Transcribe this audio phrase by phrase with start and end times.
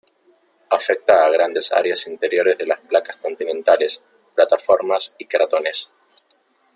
[0.77, 4.01] Afecta a grandes áreas interiores de las placas continentales:
[4.33, 5.91] plataformas y cratones.